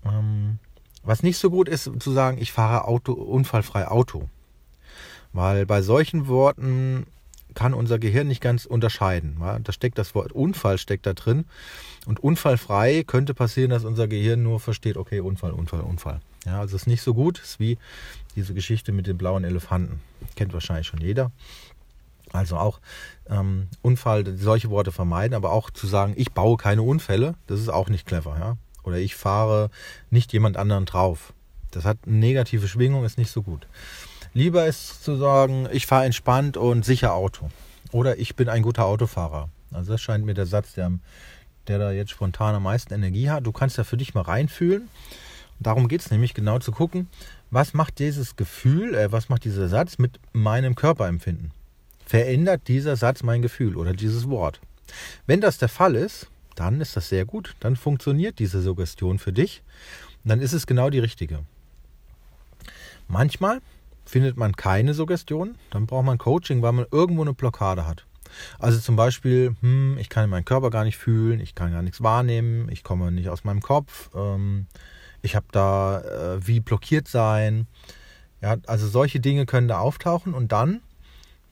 Ähm, 0.04 0.58
was 1.04 1.22
nicht 1.22 1.38
so 1.38 1.49
gut 1.49 1.70
ist, 1.70 1.90
zu 2.00 2.12
sagen, 2.12 2.37
ich 2.38 2.52
fahre 2.52 2.87
Auto, 2.87 3.14
unfallfrei 3.14 3.88
Auto. 3.88 4.28
Weil 5.32 5.64
bei 5.64 5.81
solchen 5.81 6.28
Worten 6.28 7.06
kann 7.54 7.75
unser 7.75 7.99
Gehirn 7.99 8.28
nicht 8.28 8.40
ganz 8.40 8.64
unterscheiden. 8.64 9.37
Da 9.62 9.72
steckt 9.72 9.99
das 9.99 10.14
Wort 10.14 10.32
Unfall 10.32 10.78
steckt 10.78 11.06
da 11.06 11.12
drin. 11.12 11.44
Und 12.06 12.20
unfallfrei 12.20 13.04
könnte 13.04 13.34
passieren, 13.34 13.70
dass 13.70 13.84
unser 13.84 14.08
Gehirn 14.08 14.43
nur 14.43 14.60
versteht, 14.60 14.96
okay, 14.96 15.20
Unfall, 15.20 15.52
Unfall, 15.52 15.81
Unfall. 15.81 16.20
Ja, 16.44 16.60
also 16.60 16.76
es 16.76 16.82
ist 16.82 16.87
nicht 16.88 17.02
so 17.02 17.14
gut. 17.14 17.38
Ist 17.38 17.60
wie 17.60 17.78
diese 18.34 18.54
Geschichte 18.54 18.93
mit 18.93 19.06
den 19.06 19.19
blauen 19.19 19.44
Elefanten. 19.44 20.00
Kennt 20.34 20.52
wahrscheinlich 20.52 20.87
schon 20.87 21.00
jeder. 21.00 21.31
Also 22.32 22.56
auch 22.56 22.80
ähm, 23.28 23.68
Unfall, 23.82 24.25
solche 24.37 24.71
Worte 24.71 24.90
vermeiden, 24.90 25.35
aber 25.35 25.52
auch 25.52 25.71
zu 25.71 25.87
sagen, 25.87 26.14
ich 26.16 26.32
baue 26.32 26.56
keine 26.56 26.82
Unfälle, 26.82 27.35
das 27.47 27.61
ist 27.61 27.68
auch 27.68 27.88
nicht 27.88 28.06
clever, 28.06 28.37
ja. 28.38 28.56
Oder 28.85 28.97
ich 28.97 29.14
fahre 29.14 29.71
nicht 30.11 30.32
jemand 30.32 30.56
anderen 30.56 30.87
drauf. 30.87 31.32
Das 31.71 31.85
hat 31.85 31.99
eine 32.06 32.16
negative 32.16 32.68
Schwingung, 32.68 33.04
ist 33.04 33.18
nicht 33.18 33.30
so 33.30 33.42
gut. 33.42 33.66
Lieber 34.34 34.66
ist 34.66 35.04
zu 35.04 35.16
sagen, 35.16 35.68
ich 35.72 35.86
fahre 35.86 36.06
entspannt 36.06 36.56
und 36.56 36.84
sicher 36.84 37.12
Auto. 37.12 37.50
Oder 37.90 38.18
ich 38.18 38.34
bin 38.34 38.48
ein 38.48 38.62
guter 38.62 38.86
Autofahrer. 38.86 39.50
Also 39.72 39.92
das 39.92 40.00
scheint 40.00 40.24
mir 40.24 40.32
der 40.32 40.46
Satz, 40.46 40.72
der, 40.72 40.90
der 41.68 41.78
da 41.78 41.92
jetzt 41.92 42.10
spontan 42.10 42.54
am 42.54 42.62
meisten 42.62 42.94
Energie 42.94 43.28
hat. 43.28 43.46
Du 43.46 43.52
kannst 43.52 43.76
da 43.76 43.84
für 43.84 43.98
dich 43.98 44.14
mal 44.14 44.22
reinfühlen. 44.22 44.88
Darum 45.60 45.86
geht 45.86 46.00
es 46.00 46.10
nämlich 46.10 46.32
genau 46.32 46.58
zu 46.58 46.72
gucken, 46.72 47.08
was 47.50 47.74
macht 47.74 47.98
dieses 47.98 48.36
Gefühl, 48.36 48.94
äh, 48.94 49.12
was 49.12 49.28
macht 49.28 49.44
dieser 49.44 49.68
Satz 49.68 49.98
mit 49.98 50.18
meinem 50.32 50.74
Körperempfinden? 50.74 51.52
Verändert 52.06 52.68
dieser 52.68 52.96
Satz 52.96 53.22
mein 53.22 53.42
Gefühl 53.42 53.76
oder 53.76 53.92
dieses 53.92 54.28
Wort? 54.28 54.60
Wenn 55.26 55.40
das 55.42 55.58
der 55.58 55.68
Fall 55.68 55.94
ist, 55.94 56.28
dann 56.54 56.80
ist 56.80 56.96
das 56.96 57.10
sehr 57.10 57.26
gut. 57.26 57.54
Dann 57.60 57.76
funktioniert 57.76 58.38
diese 58.38 58.62
Suggestion 58.62 59.18
für 59.18 59.32
dich. 59.32 59.62
Und 60.24 60.30
dann 60.30 60.40
ist 60.40 60.54
es 60.54 60.66
genau 60.66 60.90
die 60.90 60.98
richtige. 60.98 61.40
Manchmal 63.08 63.60
findet 64.04 64.37
man 64.37 64.54
keine 64.56 64.94
Suggestion, 64.94 65.56
dann 65.71 65.87
braucht 65.87 66.04
man 66.04 66.18
Coaching, 66.18 66.62
weil 66.62 66.73
man 66.73 66.87
irgendwo 66.90 67.23
eine 67.23 67.35
Blockade 67.35 67.87
hat. 67.87 68.06
Also 68.59 68.78
zum 68.78 68.97
Beispiel, 68.97 69.54
hm, 69.61 69.97
ich 69.99 70.09
kann 70.09 70.28
meinen 70.30 70.44
Körper 70.44 70.71
gar 70.71 70.85
nicht 70.85 70.97
fühlen, 70.97 71.40
ich 71.40 71.54
kann 71.54 71.73
gar 71.73 71.82
nichts 71.82 72.02
wahrnehmen, 72.02 72.68
ich 72.71 72.82
komme 72.82 73.12
nicht 73.12 73.28
aus 73.28 73.44
meinem 73.44 73.61
Kopf, 73.61 74.11
ähm, 74.14 74.66
ich 75.23 75.37
habe 75.37 75.47
da 75.52 76.00
äh, 76.00 76.47
wie 76.47 76.61
blockiert 76.61 77.09
sein. 77.09 77.66
Ja, 78.40 78.56
also 78.66 78.88
solche 78.88 79.21
Dinge 79.21 79.47
können 79.47 79.68
da 79.68 79.78
auftauchen 79.78 80.35
und 80.35 80.50
dann 80.50 80.80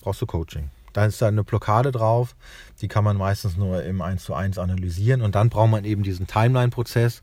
brauchst 0.01 0.21
du 0.21 0.27
Coaching. 0.27 0.71
Da 0.93 1.05
ist 1.05 1.23
da 1.23 1.29
eine 1.29 1.45
Blockade 1.45 1.93
drauf, 1.93 2.35
die 2.81 2.89
kann 2.89 3.05
man 3.05 3.17
meistens 3.17 3.57
nur 3.57 3.85
im 3.85 4.03
1 4.03 4.25
zu 4.25 4.35
1 4.35 4.59
analysieren 4.59 5.23
und 5.23 5.37
dann 5.37 5.51
braucht 5.51 5.71
man 5.71 5.85
eben 5.85 6.03
diesen 6.03 6.27
Timeline-Prozess, 6.27 7.23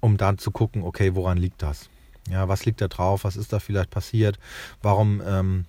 um 0.00 0.16
dann 0.16 0.38
zu 0.38 0.50
gucken, 0.50 0.82
okay, 0.82 1.14
woran 1.14 1.36
liegt 1.36 1.60
das? 1.60 1.90
Ja, 2.30 2.48
was 2.48 2.64
liegt 2.64 2.80
da 2.80 2.88
drauf? 2.88 3.24
Was 3.24 3.36
ist 3.36 3.52
da 3.52 3.58
vielleicht 3.58 3.90
passiert? 3.90 4.38
Warum 4.80 5.20
ähm, 5.26 5.64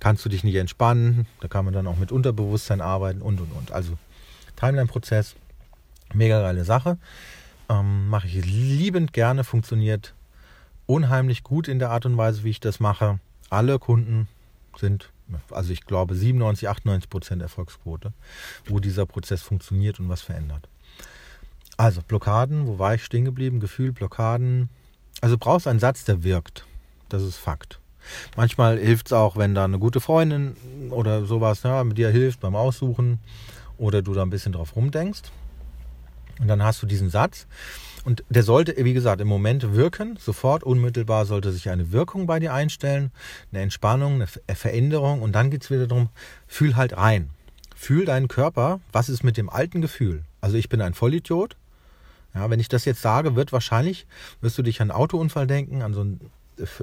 kannst 0.00 0.24
du 0.24 0.28
dich 0.28 0.44
nicht 0.44 0.54
entspannen? 0.54 1.26
Da 1.40 1.48
kann 1.48 1.64
man 1.64 1.74
dann 1.74 1.86
auch 1.86 1.96
mit 1.96 2.12
Unterbewusstsein 2.12 2.80
arbeiten 2.80 3.22
und 3.22 3.40
und 3.40 3.52
und. 3.52 3.72
Also 3.72 3.98
Timeline-Prozess, 4.56 5.34
mega 6.14 6.40
geile 6.40 6.64
Sache. 6.64 6.98
Ähm, 7.68 8.08
Mache 8.08 8.28
ich 8.28 8.44
liebend 8.44 9.12
gerne, 9.12 9.44
funktioniert 9.44 10.14
unheimlich 10.86 11.42
gut 11.42 11.68
in 11.68 11.78
der 11.78 11.90
Art 11.90 12.06
und 12.06 12.16
Weise, 12.16 12.44
wie 12.44 12.50
ich 12.50 12.60
das 12.60 12.80
mache. 12.80 13.18
Alle 13.50 13.78
Kunden 13.78 14.28
sind, 14.76 15.10
also 15.50 15.72
ich 15.72 15.84
glaube 15.84 16.14
97, 16.14 16.68
98 16.68 17.10
Prozent 17.10 17.42
Erfolgsquote, 17.42 18.12
wo 18.66 18.78
dieser 18.78 19.06
Prozess 19.06 19.42
funktioniert 19.42 20.00
und 20.00 20.08
was 20.08 20.22
verändert. 20.22 20.68
Also 21.76 22.00
Blockaden, 22.02 22.66
wo 22.66 22.78
war 22.78 22.94
ich 22.94 23.04
stehen 23.04 23.24
geblieben? 23.24 23.60
Gefühl, 23.60 23.92
Blockaden. 23.92 24.70
Also 25.20 25.36
brauchst 25.38 25.66
einen 25.66 25.78
Satz, 25.78 26.04
der 26.04 26.22
wirkt. 26.22 26.64
Das 27.08 27.22
ist 27.22 27.36
Fakt. 27.36 27.80
Manchmal 28.36 28.78
hilft 28.78 29.06
es 29.06 29.12
auch, 29.12 29.36
wenn 29.36 29.54
da 29.54 29.64
eine 29.64 29.78
gute 29.78 30.00
Freundin 30.00 30.56
oder 30.90 31.24
sowas 31.24 31.62
ja, 31.62 31.82
mit 31.84 31.98
dir 31.98 32.10
hilft 32.10 32.40
beim 32.40 32.54
Aussuchen 32.54 33.18
oder 33.78 34.02
du 34.02 34.14
da 34.14 34.22
ein 34.22 34.30
bisschen 34.30 34.52
drauf 34.52 34.76
rumdenkst. 34.76 35.22
Und 36.40 36.48
dann 36.48 36.62
hast 36.62 36.82
du 36.82 36.86
diesen 36.86 37.10
Satz. 37.10 37.46
Und 38.04 38.22
der 38.28 38.44
sollte, 38.44 38.76
wie 38.84 38.94
gesagt, 38.94 39.20
im 39.20 39.26
Moment 39.26 39.74
wirken. 39.74 40.16
Sofort, 40.20 40.62
unmittelbar 40.62 41.26
sollte 41.26 41.50
sich 41.50 41.70
eine 41.70 41.90
Wirkung 41.90 42.26
bei 42.26 42.38
dir 42.38 42.52
einstellen, 42.52 43.10
eine 43.50 43.62
Entspannung, 43.62 44.14
eine 44.14 44.56
Veränderung. 44.56 45.22
Und 45.22 45.32
dann 45.32 45.50
geht 45.50 45.64
es 45.64 45.70
wieder 45.70 45.86
darum, 45.86 46.10
fühl 46.46 46.76
halt 46.76 46.96
rein. 46.96 47.30
Fühl 47.74 48.04
deinen 48.04 48.28
Körper, 48.28 48.80
was 48.92 49.08
ist 49.08 49.24
mit 49.24 49.36
dem 49.36 49.50
alten 49.50 49.80
Gefühl? 49.80 50.22
Also 50.40 50.56
ich 50.56 50.68
bin 50.68 50.80
ein 50.80 50.94
Vollidiot. 50.94 51.56
Ja, 52.36 52.50
wenn 52.50 52.60
ich 52.60 52.68
das 52.68 52.84
jetzt 52.84 53.00
sage, 53.00 53.34
wird 53.34 53.52
wahrscheinlich, 53.52 54.06
wirst 54.42 54.58
du 54.58 54.62
dich 54.62 54.82
an 54.82 54.90
einen 54.90 55.00
Autounfall 55.00 55.46
denken, 55.46 55.80
an 55.80 55.94
so 55.94 56.04
ein, 56.04 56.20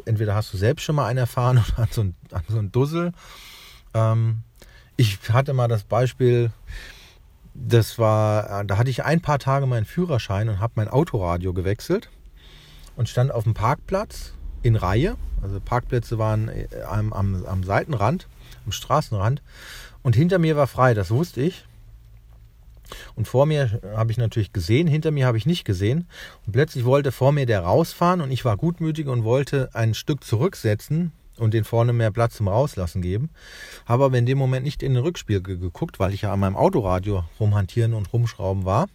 entweder 0.06 0.34
hast 0.34 0.52
du 0.52 0.58
selbst 0.58 0.84
schon 0.84 0.96
mal 0.96 1.06
einen 1.06 1.20
erfahren 1.20 1.64
oder 1.74 1.84
an 1.84 1.90
so 1.92 2.02
ein, 2.02 2.16
an 2.32 2.44
so 2.48 2.58
ein 2.58 2.72
Dussel. 2.72 3.12
Ähm, 3.94 4.42
ich 4.98 5.20
hatte 5.30 5.54
mal 5.54 5.68
das 5.68 5.84
Beispiel, 5.84 6.52
das 7.54 8.00
war, 8.00 8.64
da 8.64 8.78
hatte 8.80 8.90
ich 8.90 9.04
ein 9.04 9.22
paar 9.22 9.38
Tage 9.38 9.68
meinen 9.68 9.86
Führerschein 9.86 10.50
und 10.50 10.60
habe 10.60 10.74
mein 10.76 10.88
Autoradio 10.88 11.54
gewechselt 11.54 12.10
und 12.96 13.08
stand 13.08 13.32
auf 13.32 13.44
dem 13.44 13.54
Parkplatz 13.54 14.34
in 14.64 14.76
Reihe. 14.76 15.18
Also 15.44 15.60
Parkplätze 15.60 16.18
waren 16.18 16.50
äh, 16.50 16.68
am, 16.90 17.14
am, 17.14 17.46
am 17.46 17.64
Seitenrand, 17.64 18.28
am 18.66 18.72
Straßenrand. 18.72 19.44
Und 20.02 20.16
hinter 20.16 20.40
mir 20.40 20.56
war 20.56 20.68
frei, 20.68 20.96
das 20.96 21.12
wusste 21.12 21.42
ich. 21.42 21.66
Und 23.16 23.28
vor 23.28 23.46
mir 23.46 23.82
habe 23.96 24.12
ich 24.12 24.18
natürlich 24.18 24.54
gesehen, 24.54 24.88
hinter 24.88 25.12
mir 25.12 25.26
habe 25.26 25.38
ich 25.38 25.46
nicht 25.46 25.66
gesehen. 25.66 26.08
Und 26.46 26.54
plötzlich 26.54 26.86
wollte 26.86 27.12
vor 27.12 27.32
mir 27.32 27.46
der 27.46 27.62
rausfahren 27.62 28.22
und 28.22 28.32
ich 28.32 28.46
war 28.46 28.58
gutmütig 28.58 29.08
und 29.08 29.24
wollte 29.24 29.70
ein 29.74 29.94
Stück 29.94 30.24
zurücksetzen, 30.24 31.12
und 31.38 31.54
den 31.54 31.64
vorne 31.64 31.94
mehr 31.94 32.12
Platz 32.12 32.36
zum 32.36 32.48
Rauslassen 32.48 33.02
geben. 33.02 33.30
Habe 33.86 34.06
aber 34.06 34.18
in 34.18 34.26
dem 34.26 34.38
Moment 34.38 34.64
nicht 34.64 34.84
in 34.84 34.94
den 34.94 35.04
Rückspiegel 35.04 35.58
geguckt, 35.58 36.00
weil 36.00 36.14
ich 36.14 36.24
ja 36.24 36.34
an 36.34 36.40
meinem 36.40 36.56
Autoradio 36.56 37.26
rumhantieren 37.40 37.94
und 37.94 38.12
rumschrauben 38.14 38.66
war. 38.66 38.88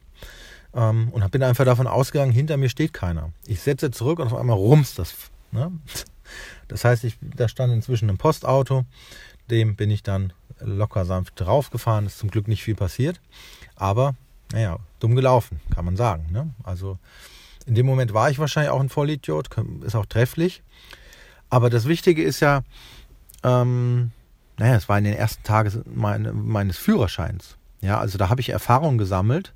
Ähm, 0.74 1.08
und 1.10 1.28
bin 1.30 1.42
einfach 1.42 1.64
davon 1.64 1.86
ausgegangen, 1.86 2.32
hinter 2.32 2.56
mir 2.56 2.68
steht 2.68 2.92
keiner. 2.92 3.32
Ich 3.46 3.60
setze 3.60 3.90
zurück 3.90 4.18
und 4.18 4.26
auf 4.26 4.34
einmal 4.34 4.56
rums 4.56 4.94
das. 4.94 5.14
Ne? 5.50 5.72
Das 6.68 6.84
heißt, 6.84 7.04
ich, 7.04 7.16
da 7.20 7.48
stand 7.48 7.72
inzwischen 7.72 8.10
ein 8.10 8.18
Postauto. 8.18 8.84
Dem 9.50 9.76
bin 9.76 9.90
ich 9.90 10.02
dann 10.02 10.32
locker 10.60 11.04
sanft 11.06 11.40
draufgefahren. 11.40 12.06
Ist 12.06 12.18
zum 12.18 12.30
Glück 12.30 12.48
nicht 12.48 12.62
viel 12.62 12.74
passiert. 12.74 13.20
Aber, 13.78 14.14
naja, 14.52 14.78
dumm 14.98 15.14
gelaufen, 15.14 15.60
kann 15.70 15.84
man 15.84 15.96
sagen. 15.96 16.26
Ne? 16.32 16.50
Also 16.64 16.98
in 17.66 17.74
dem 17.74 17.86
Moment 17.86 18.12
war 18.12 18.30
ich 18.30 18.38
wahrscheinlich 18.38 18.70
auch 18.70 18.80
ein 18.80 18.88
Vollidiot. 18.88 19.48
Ist 19.84 19.94
auch 19.94 20.06
trefflich. 20.06 20.62
Aber 21.48 21.70
das 21.70 21.86
Wichtige 21.86 22.22
ist 22.22 22.40
ja, 22.40 22.62
ähm, 23.44 24.10
naja, 24.58 24.74
es 24.74 24.88
war 24.88 24.98
in 24.98 25.04
den 25.04 25.14
ersten 25.14 25.42
Tagen 25.44 25.82
meine, 25.94 26.32
meines 26.32 26.76
Führerscheins. 26.76 27.56
Ja, 27.80 27.98
also 28.00 28.18
da 28.18 28.28
habe 28.28 28.40
ich 28.40 28.48
Erfahrung 28.48 28.98
gesammelt. 28.98 29.54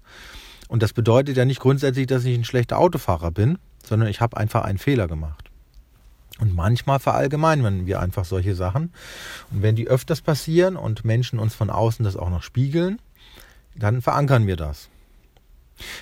Und 0.68 0.82
das 0.82 0.92
bedeutet 0.92 1.36
ja 1.36 1.44
nicht 1.44 1.60
grundsätzlich, 1.60 2.06
dass 2.06 2.24
ich 2.24 2.38
ein 2.38 2.44
schlechter 2.44 2.78
Autofahrer 2.78 3.30
bin, 3.30 3.58
sondern 3.84 4.08
ich 4.08 4.20
habe 4.20 4.36
einfach 4.36 4.62
einen 4.62 4.78
Fehler 4.78 5.08
gemacht. 5.08 5.50
Und 6.38 6.54
manchmal 6.54 6.98
verallgemeinern 6.98 7.86
wir 7.86 8.00
einfach 8.00 8.24
solche 8.24 8.54
Sachen. 8.54 8.92
Und 9.50 9.62
wenn 9.62 9.76
die 9.76 9.88
öfters 9.88 10.22
passieren 10.22 10.76
und 10.76 11.04
Menschen 11.04 11.38
uns 11.38 11.54
von 11.54 11.68
außen 11.68 12.04
das 12.04 12.16
auch 12.16 12.30
noch 12.30 12.42
spiegeln, 12.42 13.00
dann 13.74 14.02
verankern 14.02 14.46
wir 14.46 14.56
das. 14.56 14.88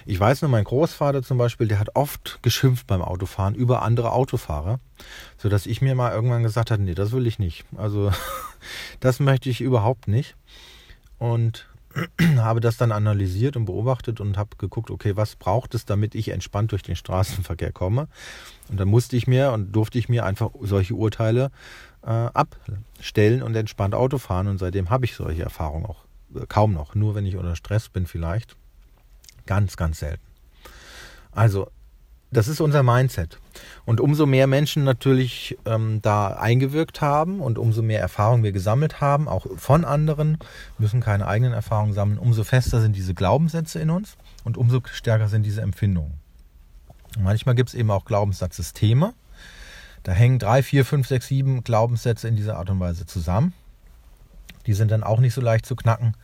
Ich 0.06 0.18
weiß 0.18 0.42
nur, 0.42 0.50
mein 0.50 0.64
Großvater 0.64 1.22
zum 1.22 1.38
Beispiel, 1.38 1.68
der 1.68 1.78
hat 1.78 1.94
oft 1.94 2.40
geschimpft 2.42 2.86
beim 2.86 3.02
Autofahren 3.02 3.54
über 3.54 3.82
andere 3.82 4.12
Autofahrer, 4.12 4.80
sodass 5.38 5.66
ich 5.66 5.80
mir 5.80 5.94
mal 5.94 6.12
irgendwann 6.12 6.42
gesagt 6.42 6.70
habe, 6.70 6.82
nee, 6.82 6.94
das 6.94 7.12
will 7.12 7.26
ich 7.26 7.38
nicht. 7.38 7.64
Also 7.76 8.12
das 9.00 9.20
möchte 9.20 9.48
ich 9.48 9.60
überhaupt 9.60 10.08
nicht. 10.08 10.36
Und 11.18 11.66
habe 12.36 12.60
das 12.60 12.76
dann 12.76 12.92
analysiert 12.92 13.56
und 13.56 13.64
beobachtet 13.64 14.20
und 14.20 14.36
habe 14.36 14.56
geguckt, 14.58 14.90
okay, 14.90 15.16
was 15.16 15.36
braucht 15.36 15.74
es, 15.74 15.84
damit 15.84 16.14
ich 16.14 16.28
entspannt 16.28 16.72
durch 16.72 16.82
den 16.82 16.96
Straßenverkehr 16.96 17.72
komme. 17.72 18.08
Und 18.68 18.78
dann 18.78 18.88
musste 18.88 19.16
ich 19.16 19.26
mir 19.26 19.52
und 19.52 19.72
durfte 19.72 19.98
ich 19.98 20.08
mir 20.08 20.24
einfach 20.24 20.50
solche 20.60 20.94
Urteile 20.94 21.50
äh, 22.02 22.10
abstellen 22.10 23.42
und 23.42 23.56
entspannt 23.56 23.94
Auto 23.94 24.18
fahren. 24.18 24.46
Und 24.46 24.58
seitdem 24.58 24.90
habe 24.90 25.04
ich 25.04 25.14
solche 25.14 25.42
Erfahrungen 25.42 25.86
auch 25.86 26.04
kaum 26.48 26.72
noch. 26.72 26.94
Nur 26.94 27.14
wenn 27.14 27.26
ich 27.26 27.36
unter 27.36 27.56
Stress 27.56 27.88
bin 27.88 28.06
vielleicht. 28.06 28.56
Ganz, 29.46 29.76
ganz 29.76 30.00
selten. 30.00 30.22
Also, 31.32 31.70
das 32.32 32.46
ist 32.46 32.60
unser 32.60 32.82
Mindset. 32.84 33.38
Und 33.84 34.00
umso 34.00 34.24
mehr 34.24 34.46
Menschen 34.46 34.84
natürlich 34.84 35.58
ähm, 35.64 36.00
da 36.00 36.28
eingewirkt 36.28 37.00
haben 37.00 37.40
und 37.40 37.58
umso 37.58 37.82
mehr 37.82 38.00
Erfahrungen 38.00 38.44
wir 38.44 38.52
gesammelt 38.52 39.00
haben, 39.00 39.26
auch 39.26 39.46
von 39.56 39.84
anderen, 39.84 40.38
müssen 40.78 41.00
keine 41.00 41.26
eigenen 41.26 41.52
Erfahrungen 41.52 41.92
sammeln, 41.92 42.18
umso 42.18 42.44
fester 42.44 42.80
sind 42.80 42.94
diese 42.94 43.14
Glaubenssätze 43.14 43.80
in 43.80 43.90
uns 43.90 44.16
und 44.44 44.56
umso 44.56 44.80
stärker 44.92 45.28
sind 45.28 45.44
diese 45.44 45.62
Empfindungen. 45.62 46.14
Manchmal 47.18 47.56
gibt 47.56 47.70
es 47.70 47.74
eben 47.74 47.90
auch 47.90 48.04
Glaubenssatzsysteme. 48.04 49.12
Da 50.04 50.12
hängen 50.12 50.38
drei, 50.38 50.62
vier, 50.62 50.84
fünf, 50.84 51.08
sechs, 51.08 51.26
sieben 51.26 51.64
Glaubenssätze 51.64 52.28
in 52.28 52.36
dieser 52.36 52.56
Art 52.56 52.70
und 52.70 52.78
Weise 52.78 53.06
zusammen. 53.06 53.52
Die 54.70 54.74
sind 54.74 54.92
dann 54.92 55.02
auch 55.02 55.18
nicht 55.18 55.34
so 55.34 55.40
leicht 55.40 55.66
zu 55.66 55.74
knacken. 55.74 56.14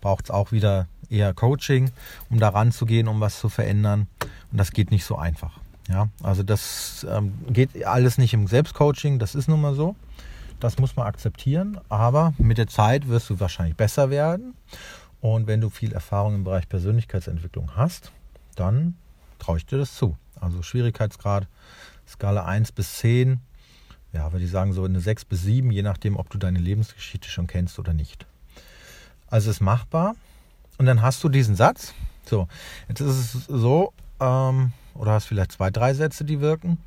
Braucht 0.00 0.24
es 0.24 0.32
auch 0.32 0.50
wieder 0.50 0.88
eher 1.08 1.32
Coaching, 1.34 1.92
um 2.30 2.40
da 2.40 2.48
ranzugehen, 2.48 3.06
um 3.06 3.20
was 3.20 3.38
zu 3.38 3.48
verändern. 3.48 4.08
Und 4.50 4.58
das 4.58 4.72
geht 4.72 4.90
nicht 4.90 5.04
so 5.04 5.16
einfach. 5.16 5.60
Ja, 5.88 6.08
also 6.20 6.42
das 6.42 7.06
ähm, 7.08 7.32
geht 7.48 7.84
alles 7.84 8.18
nicht 8.18 8.34
im 8.34 8.48
Selbstcoaching, 8.48 9.20
das 9.20 9.36
ist 9.36 9.46
nun 9.46 9.60
mal 9.60 9.76
so. 9.76 9.94
Das 10.58 10.78
muss 10.78 10.96
man 10.96 11.06
akzeptieren, 11.06 11.78
aber 11.88 12.34
mit 12.38 12.58
der 12.58 12.66
Zeit 12.66 13.06
wirst 13.06 13.30
du 13.30 13.38
wahrscheinlich 13.38 13.76
besser 13.76 14.10
werden. 14.10 14.54
Und 15.20 15.46
wenn 15.46 15.60
du 15.60 15.70
viel 15.70 15.92
Erfahrung 15.92 16.34
im 16.34 16.42
Bereich 16.42 16.68
Persönlichkeitsentwicklung 16.68 17.76
hast, 17.76 18.10
dann 18.56 18.96
traue 19.38 19.58
ich 19.58 19.66
dir 19.66 19.78
das 19.78 19.94
zu. 19.94 20.16
Also 20.40 20.64
Schwierigkeitsgrad, 20.64 21.46
Skala 22.08 22.46
1 22.46 22.72
bis 22.72 22.96
10, 22.98 23.38
ja, 24.12 24.32
würde 24.32 24.44
ich 24.44 24.50
sagen, 24.50 24.72
so 24.72 24.84
eine 24.84 25.00
6 25.00 25.24
bis 25.24 25.42
7, 25.42 25.70
je 25.70 25.82
nachdem, 25.82 26.16
ob 26.16 26.28
du 26.30 26.38
deine 26.38 26.58
Lebensgeschichte 26.58 27.28
schon 27.28 27.46
kennst 27.46 27.78
oder 27.78 27.94
nicht. 27.94 28.26
Also 29.28 29.50
ist 29.50 29.60
machbar. 29.60 30.14
Und 30.78 30.86
dann 30.86 31.02
hast 31.02 31.22
du 31.24 31.28
diesen 31.28 31.56
Satz. 31.56 31.94
So, 32.24 32.48
jetzt 32.88 33.00
ist 33.00 33.34
es 33.34 33.46
so, 33.46 33.92
ähm, 34.20 34.72
oder 34.94 35.12
hast 35.12 35.26
vielleicht 35.26 35.52
zwei, 35.52 35.70
drei 35.70 35.94
Sätze, 35.94 36.24
die 36.24 36.40
wirken. 36.40 36.78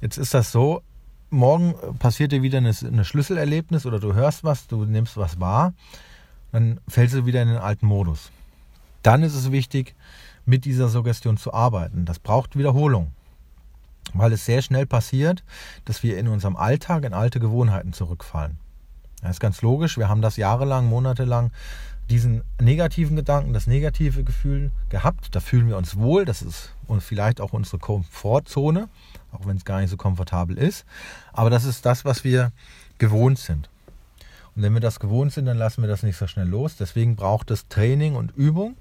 Jetzt 0.00 0.16
ist 0.16 0.34
das 0.34 0.50
so, 0.52 0.82
morgen 1.30 1.74
passiert 1.98 2.32
dir 2.32 2.42
wieder 2.42 2.58
eine, 2.58 2.74
eine 2.82 3.04
Schlüsselerlebnis 3.04 3.86
oder 3.86 4.00
du 4.00 4.14
hörst 4.14 4.44
was, 4.44 4.66
du 4.66 4.84
nimmst 4.84 5.16
was 5.16 5.40
wahr, 5.40 5.72
dann 6.52 6.80
fällst 6.88 7.14
du 7.14 7.26
wieder 7.26 7.42
in 7.42 7.48
den 7.48 7.58
alten 7.58 7.86
Modus. 7.86 8.30
Dann 9.02 9.22
ist 9.22 9.34
es 9.34 9.50
wichtig, 9.50 9.94
mit 10.44 10.64
dieser 10.64 10.88
Suggestion 10.88 11.36
zu 11.36 11.52
arbeiten. 11.52 12.04
Das 12.04 12.18
braucht 12.18 12.56
Wiederholung, 12.56 13.12
weil 14.14 14.32
es 14.32 14.44
sehr 14.44 14.62
schnell 14.62 14.86
passiert, 14.86 15.44
dass 15.84 16.02
wir 16.02 16.18
in 16.18 16.28
unserem 16.28 16.56
Alltag 16.56 17.04
in 17.04 17.14
alte 17.14 17.40
Gewohnheiten 17.40 17.92
zurückfallen. 17.92 18.58
Das 19.20 19.32
ist 19.32 19.40
ganz 19.40 19.62
logisch. 19.62 19.98
Wir 19.98 20.08
haben 20.08 20.22
das 20.22 20.36
jahrelang, 20.36 20.86
monatelang 20.86 21.50
diesen 22.10 22.42
negativen 22.60 23.16
Gedanken, 23.16 23.52
das 23.52 23.66
negative 23.66 24.24
Gefühl 24.24 24.70
gehabt. 24.90 25.34
Da 25.34 25.40
fühlen 25.40 25.68
wir 25.68 25.76
uns 25.76 25.96
wohl. 25.96 26.24
Das 26.24 26.42
ist 26.42 26.74
vielleicht 26.98 27.40
auch 27.40 27.52
unsere 27.52 27.78
Komfortzone, 27.78 28.88
auch 29.30 29.46
wenn 29.46 29.56
es 29.56 29.64
gar 29.64 29.80
nicht 29.80 29.90
so 29.90 29.96
komfortabel 29.96 30.58
ist. 30.58 30.84
Aber 31.32 31.48
das 31.48 31.64
ist 31.64 31.86
das, 31.86 32.04
was 32.04 32.24
wir 32.24 32.52
gewohnt 32.98 33.38
sind. 33.38 33.70
Und 34.54 34.62
wenn 34.62 34.74
wir 34.74 34.80
das 34.80 35.00
gewohnt 35.00 35.32
sind, 35.32 35.46
dann 35.46 35.56
lassen 35.56 35.80
wir 35.80 35.88
das 35.88 36.02
nicht 36.02 36.18
so 36.18 36.26
schnell 36.26 36.48
los. 36.48 36.76
Deswegen 36.76 37.16
braucht 37.16 37.50
es 37.50 37.68
Training 37.68 38.16
und 38.16 38.36
Übung. 38.36 38.76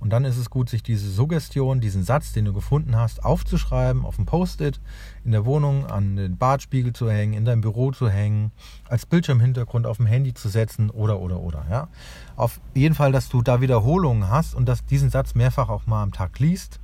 Und 0.00 0.10
dann 0.10 0.24
ist 0.24 0.36
es 0.36 0.48
gut, 0.48 0.68
sich 0.70 0.82
diese 0.82 1.10
Suggestion, 1.10 1.80
diesen 1.80 2.04
Satz, 2.04 2.32
den 2.32 2.44
du 2.44 2.52
gefunden 2.52 2.96
hast, 2.96 3.24
aufzuschreiben, 3.24 4.04
auf 4.04 4.16
dem 4.16 4.26
Post-it, 4.26 4.80
in 5.24 5.32
der 5.32 5.44
Wohnung 5.44 5.86
an 5.86 6.14
den 6.14 6.36
Badspiegel 6.36 6.92
zu 6.92 7.10
hängen, 7.10 7.32
in 7.32 7.44
deinem 7.44 7.62
Büro 7.62 7.90
zu 7.90 8.08
hängen, 8.08 8.52
als 8.88 9.06
Bildschirmhintergrund 9.06 9.86
auf 9.86 9.96
dem 9.96 10.06
Handy 10.06 10.34
zu 10.34 10.48
setzen 10.48 10.90
oder, 10.90 11.18
oder, 11.18 11.40
oder. 11.40 11.66
Ja? 11.68 11.88
Auf 12.36 12.60
jeden 12.74 12.94
Fall, 12.94 13.10
dass 13.10 13.28
du 13.28 13.42
da 13.42 13.60
Wiederholungen 13.60 14.30
hast 14.30 14.54
und 14.54 14.66
dass 14.66 14.86
diesen 14.86 15.10
Satz 15.10 15.34
mehrfach 15.34 15.68
auch 15.68 15.86
mal 15.86 16.02
am 16.02 16.12
Tag 16.12 16.38
liest. 16.38 16.78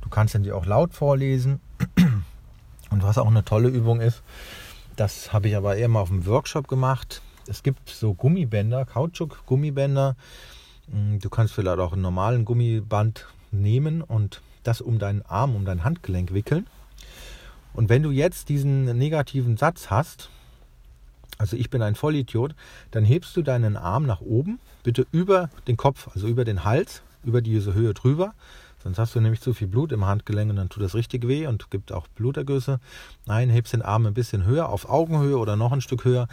Du 0.00 0.08
kannst 0.08 0.34
ihn 0.34 0.42
dir 0.42 0.56
auch 0.56 0.66
laut 0.66 0.94
vorlesen. 0.94 1.60
Und 2.90 3.02
was 3.02 3.18
auch 3.18 3.26
eine 3.26 3.44
tolle 3.44 3.68
Übung 3.68 4.00
ist, 4.00 4.22
das 4.96 5.34
habe 5.34 5.48
ich 5.48 5.56
aber 5.56 5.76
eher 5.76 5.88
mal 5.88 6.00
auf 6.00 6.08
dem 6.08 6.24
Workshop 6.24 6.68
gemacht. 6.68 7.20
Es 7.46 7.62
gibt 7.62 7.90
so 7.90 8.14
Gummibänder, 8.14 8.86
Kautschuk-Gummibänder, 8.86 10.16
Mm, 10.16 10.16
du 10.90 11.28
kannst 11.30 11.54
vielleicht 11.54 11.78
auch 11.78 11.92
einen 11.92 12.02
normalen 12.02 12.44
Gummiband 12.44 13.26
nehmen 13.50 14.02
und 14.02 14.40
das 14.62 14.80
um 14.80 14.98
deinen 14.98 15.22
Arm, 15.22 15.54
um 15.54 15.64
dein 15.64 15.84
Handgelenk 15.84 16.32
wickeln. 16.32 16.66
Und 17.74 17.88
wenn 17.88 18.02
du 18.02 18.10
jetzt 18.10 18.48
diesen 18.48 18.84
negativen 18.96 19.56
Satz 19.56 19.90
hast, 19.90 20.30
also 21.38 21.56
ich 21.56 21.70
bin 21.70 21.82
ein 21.82 21.94
Vollidiot, 21.94 22.54
dann 22.90 23.04
hebst 23.04 23.36
du 23.36 23.42
deinen 23.42 23.76
Arm 23.76 24.06
nach 24.06 24.20
oben, 24.20 24.58
bitte 24.82 25.06
über 25.12 25.50
den 25.68 25.76
Kopf, 25.76 26.08
also 26.12 26.26
über 26.26 26.44
den 26.44 26.64
Hals, 26.64 27.02
über 27.24 27.40
diese 27.40 27.74
Höhe 27.74 27.94
drüber. 27.94 28.34
Sonst 28.82 28.98
hast 28.98 29.14
du 29.14 29.20
nämlich 29.20 29.40
zu 29.40 29.54
viel 29.54 29.66
Blut 29.66 29.92
im 29.92 30.04
Handgelenk 30.04 30.50
und 30.50 30.56
dann 30.56 30.68
tut 30.68 30.82
das 30.82 30.94
richtig 30.94 31.26
weh 31.26 31.46
und 31.46 31.70
gibt 31.70 31.92
auch 31.92 32.06
Blutergüsse. 32.08 32.80
Nein, 33.26 33.50
hebst 33.50 33.72
den 33.72 33.82
Arm 33.82 34.06
ein 34.06 34.14
bisschen 34.14 34.44
höher, 34.44 34.68
auf 34.68 34.88
Augenhöhe 34.88 35.36
oder 35.36 35.56
noch 35.56 35.72
ein 35.72 35.80
Stück 35.80 36.04
höher. 36.04 36.28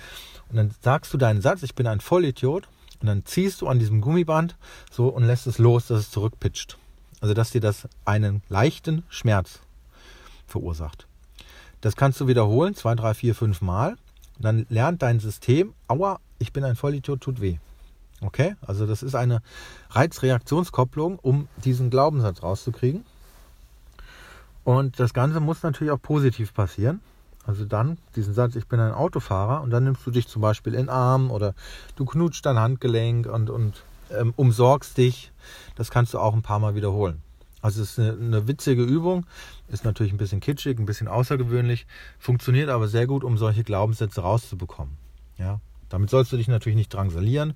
Und 0.50 0.58
dann 0.58 0.72
sagst 0.82 1.14
du 1.14 1.18
deinen 1.18 1.42
Satz, 1.42 1.64
ich 1.64 1.76
bin 1.76 1.88
ein 1.88 2.02
Vollidiot. 2.02 2.68
Und 3.02 3.08
dann 3.08 3.26
ziehst 3.26 3.62
du 3.62 3.68
an 3.68 3.80
diesem 3.80 4.02
Gummiband 4.02 4.56
so 4.92 5.08
und 5.08 5.24
lässt 5.24 5.48
es 5.48 5.58
los, 5.58 5.88
dass 5.88 6.00
es 6.00 6.12
zurückpitcht. 6.12 6.78
Also 7.22 7.34
dass 7.34 7.52
dir 7.52 7.62
das 7.62 7.88
einen 8.04 8.42
leichten 8.50 9.04
Schmerz 9.10 9.60
verursacht. 10.48 11.08
Das 11.82 11.96
kannst 11.96 12.20
du 12.20 12.28
wiederholen, 12.28 12.76
zwei, 12.76 12.96
drei, 12.96 13.14
vier, 13.14 13.36
fünf 13.36 13.62
Mal. 13.62 13.98
Dann 14.40 14.66
lernt 14.70 15.02
dein 15.02 15.20
System, 15.20 15.74
aua, 15.88 16.20
ich 16.40 16.52
bin 16.52 16.64
ein 16.64 16.76
Vollidiot, 16.76 17.22
tut 17.22 17.42
weh. 17.42 17.58
Okay, 18.22 18.56
also 18.66 18.86
das 18.86 19.04
ist 19.04 19.16
eine 19.16 19.42
Reizreaktionskopplung, 19.92 21.20
um 21.20 21.48
diesen 21.64 21.90
Glaubenssatz 21.90 22.44
rauszukriegen. 22.44 23.06
Und 24.64 25.00
das 25.00 25.14
Ganze 25.14 25.40
muss 25.40 25.64
natürlich 25.64 25.92
auch 25.92 26.02
positiv 26.02 26.54
passieren. 26.54 27.02
Also 27.46 27.66
dann 27.66 27.98
diesen 28.16 28.34
Satz, 28.34 28.56
ich 28.56 28.68
bin 28.68 28.80
ein 28.80 28.94
Autofahrer 28.94 29.62
und 29.62 29.70
dann 29.70 29.84
nimmst 29.84 30.06
du 30.06 30.12
dich 30.12 30.28
zum 30.28 30.42
Beispiel 30.42 30.74
in 30.74 30.84
den 30.84 30.90
Arm 30.90 31.30
oder 31.30 31.54
du 31.96 32.06
knutschst 32.06 32.46
dein 32.46 32.58
Handgelenk 32.58 33.28
und, 33.28 33.50
und 33.50 33.84
ähm, 34.12 34.34
umsorgst 34.36 34.98
dich. 34.98 35.32
Das 35.76 35.92
kannst 35.92 36.14
du 36.14 36.20
auch 36.20 36.34
ein 36.34 36.42
paar 36.42 36.60
Mal 36.60 36.76
wiederholen. 36.76 37.22
Also 37.62 37.82
es 37.82 37.92
ist 37.92 38.00
eine, 38.00 38.14
eine, 38.14 38.48
witzige 38.48 38.84
Übung, 38.84 39.26
ist 39.70 39.86
natürlich 39.86 40.14
ein 40.14 40.18
bisschen 40.18 40.40
kitschig, 40.40 40.78
ein 40.78 40.86
bisschen 40.86 41.08
außergewöhnlich, 41.08 41.88
funktioniert 42.20 42.70
aber 42.70 42.88
sehr 42.88 43.08
gut, 43.08 43.24
um 43.24 43.38
solche 43.38 43.64
Glaubenssätze 43.64 44.22
rauszubekommen. 44.22 44.98
Ja, 45.38 45.60
damit 45.90 46.10
sollst 46.10 46.32
du 46.32 46.38
dich 46.38 46.48
natürlich 46.48 46.76
nicht 46.76 46.94
drangsalieren. 46.94 47.56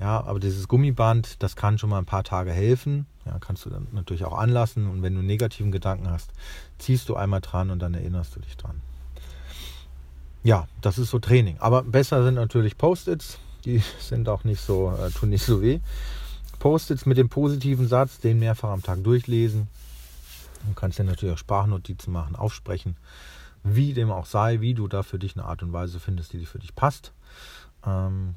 Ja, 0.00 0.22
aber 0.22 0.38
dieses 0.38 0.68
Gummiband, 0.68 1.42
das 1.42 1.56
kann 1.56 1.78
schon 1.78 1.90
mal 1.90 1.98
ein 1.98 2.04
paar 2.04 2.24
Tage 2.24 2.52
helfen. 2.52 3.06
Ja, 3.26 3.38
kannst 3.40 3.64
du 3.64 3.70
dann 3.70 3.88
natürlich 3.92 4.24
auch 4.24 4.36
anlassen. 4.38 4.88
Und 4.88 5.02
wenn 5.02 5.14
du 5.14 5.22
negativen 5.22 5.72
Gedanken 5.72 6.08
hast, 6.08 6.30
ziehst 6.78 7.08
du 7.08 7.16
einmal 7.16 7.40
dran 7.40 7.70
und 7.70 7.80
dann 7.80 7.94
erinnerst 7.94 8.36
du 8.36 8.40
dich 8.40 8.56
dran. 8.56 8.80
Ja, 10.42 10.68
das 10.80 10.98
ist 10.98 11.10
so 11.10 11.18
Training. 11.18 11.56
Aber 11.58 11.82
besser 11.82 12.22
sind 12.24 12.34
natürlich 12.34 12.78
Post-its. 12.78 13.38
Die 13.64 13.82
sind 14.00 14.28
auch 14.28 14.44
nicht 14.44 14.60
so, 14.60 14.92
äh, 14.92 15.10
tun 15.10 15.30
nicht 15.30 15.44
so 15.44 15.62
weh. 15.62 15.80
Post-its 16.58 17.06
mit 17.06 17.18
dem 17.18 17.28
positiven 17.28 17.86
Satz, 17.86 18.18
den 18.18 18.38
mehrfach 18.38 18.70
am 18.70 18.82
Tag 18.82 19.02
durchlesen. 19.04 19.68
Du 20.66 20.74
kannst 20.74 20.98
dir 20.98 21.04
natürlich 21.04 21.34
auch 21.34 21.38
Sprachnotizen 21.38 22.12
machen, 22.12 22.34
aufsprechen, 22.34 22.96
wie 23.62 23.92
dem 23.92 24.10
auch 24.10 24.26
sei, 24.26 24.60
wie 24.60 24.74
du 24.74 24.88
da 24.88 25.02
für 25.02 25.18
dich 25.18 25.36
eine 25.36 25.44
Art 25.44 25.62
und 25.62 25.72
Weise 25.72 26.00
findest, 26.00 26.32
die 26.32 26.46
für 26.46 26.58
dich 26.58 26.74
passt. 26.74 27.12
Ähm, 27.86 28.34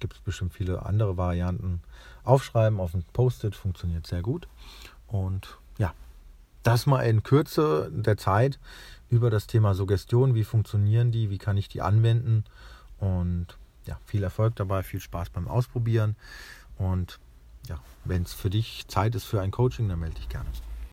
Gibt 0.00 0.14
es 0.14 0.20
bestimmt 0.20 0.54
viele 0.54 0.86
andere 0.86 1.16
Varianten. 1.16 1.82
Aufschreiben 2.24 2.80
auf 2.80 2.94
ein 2.94 3.04
Post-it 3.12 3.54
funktioniert 3.54 4.06
sehr 4.06 4.22
gut. 4.22 4.48
Und 5.06 5.58
ja, 5.78 5.92
das 6.62 6.86
mal 6.86 7.02
in 7.02 7.22
Kürze 7.22 7.90
der 7.92 8.16
Zeit 8.16 8.58
über 9.10 9.30
das 9.30 9.46
Thema 9.46 9.74
Suggestion. 9.74 10.34
Wie 10.34 10.44
funktionieren 10.44 11.12
die? 11.12 11.30
Wie 11.30 11.38
kann 11.38 11.56
ich 11.56 11.68
die 11.68 11.82
anwenden? 11.82 12.44
Und 12.98 13.46
ja, 13.86 13.98
viel 14.04 14.22
Erfolg 14.22 14.56
dabei, 14.56 14.82
viel 14.82 15.00
Spaß 15.00 15.30
beim 15.30 15.48
Ausprobieren. 15.48 16.16
Und 16.76 17.18
ja, 17.68 17.80
wenn 18.04 18.22
es 18.22 18.32
für 18.32 18.50
dich 18.50 18.86
Zeit 18.88 19.14
ist 19.14 19.24
für 19.24 19.40
ein 19.40 19.50
Coaching, 19.50 19.88
dann 19.88 20.00
melde 20.00 20.16
dich 20.16 20.28
gerne. 20.28 20.48